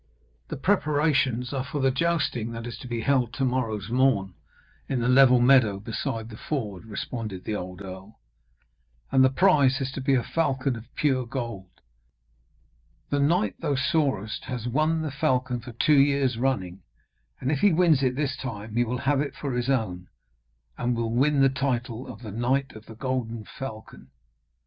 'The 0.47 0.57
preparations 0.57 1.53
are 1.53 1.63
for 1.63 1.79
the 1.79 1.91
jousting 1.91 2.51
that 2.53 2.65
is 2.65 2.75
to 2.75 2.87
be 2.87 3.01
held 3.01 3.31
to 3.31 3.45
morrow's 3.45 3.91
morn 3.91 4.33
in 4.89 4.99
the 4.99 5.07
level 5.07 5.39
meadow 5.39 5.79
beside 5.79 6.29
the 6.29 6.37
ford,' 6.37 6.85
responded 6.85 7.43
the 7.43 7.55
old 7.55 7.83
earl. 7.83 8.19
'And 9.11 9.23
the 9.23 9.29
prize 9.29 9.79
is 9.79 9.91
to 9.91 10.01
be 10.01 10.15
a 10.15 10.23
falcon 10.23 10.75
of 10.75 10.85
pure 10.95 11.27
gold. 11.27 11.69
The 13.11 13.19
knight 13.19 13.59
thou 13.61 13.75
sawest 13.75 14.45
has 14.45 14.67
won 14.67 15.03
the 15.03 15.11
falcon 15.11 15.61
two 15.77 15.99
years 15.99 16.35
running, 16.35 16.81
and 17.39 17.51
if 17.51 17.59
he 17.59 17.71
wins 17.71 18.01
it 18.01 18.15
this 18.15 18.35
time 18.35 18.75
he 18.75 18.83
will 18.83 18.97
have 19.05 19.21
it 19.21 19.35
for 19.35 19.53
his 19.53 19.69
own, 19.69 20.07
and 20.79 20.95
will 20.95 21.13
win 21.13 21.41
the 21.41 21.47
title 21.47 22.07
of 22.07 22.23
the 22.23 22.31
Knight 22.31 22.73
of 22.75 22.87
the 22.87 22.95
Golden 22.95 23.45
Falcon. 23.45 24.09